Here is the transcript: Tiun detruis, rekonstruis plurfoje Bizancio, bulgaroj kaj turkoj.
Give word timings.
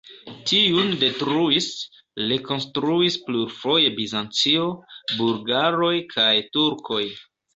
Tiun 0.51 0.87
detruis, 1.01 1.67
rekonstruis 2.31 3.17
plurfoje 3.27 3.91
Bizancio, 3.99 4.65
bulgaroj 5.21 5.93
kaj 6.17 6.33
turkoj. 6.57 7.03